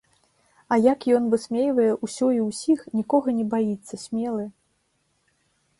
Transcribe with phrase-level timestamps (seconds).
[0.75, 4.45] А як ён высмейвае ўсё і ўсіх, нікога не баіцца, смелы!